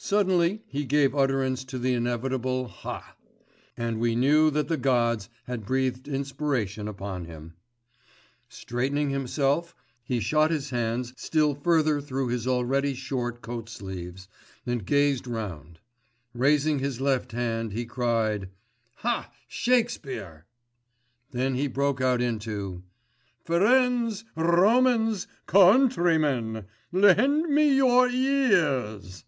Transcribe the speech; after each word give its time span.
Suddenly 0.00 0.62
he 0.68 0.84
gave 0.84 1.12
utterance 1.16 1.64
to 1.64 1.76
the 1.76 1.92
inevitable 1.92 2.68
"Haaa!" 2.68 3.16
and 3.76 3.98
we 3.98 4.14
knew 4.14 4.48
that 4.48 4.68
the 4.68 4.76
gods 4.76 5.28
had 5.48 5.66
breathed 5.66 6.06
inspiration 6.06 6.86
upon 6.86 7.24
him. 7.24 7.54
Straightening 8.48 9.10
himself, 9.10 9.74
he 10.04 10.20
shot 10.20 10.52
his 10.52 10.70
hands 10.70 11.12
still 11.16 11.52
further 11.56 12.00
through 12.00 12.28
his 12.28 12.46
already 12.46 12.94
short 12.94 13.42
coat 13.42 13.68
sleeves, 13.68 14.28
and 14.64 14.86
gazed 14.86 15.26
round. 15.26 15.80
Raising 16.32 16.78
his 16.78 17.00
left 17.00 17.32
hand 17.32 17.72
he 17.72 17.84
cried— 17.84 18.50
"Haaa! 19.02 19.26
Shakespeare." 19.48 20.46
Then 21.32 21.56
he 21.56 21.66
broke 21.66 22.00
out 22.00 22.22
into 22.22 22.84
"Ferends, 23.44 24.22
Rhomans, 24.36 25.26
Cohuntrymen 25.48 26.66
lehend 26.92 27.50
me 27.52 27.74
your 27.74 28.08
eeeeeeears." 28.08 29.24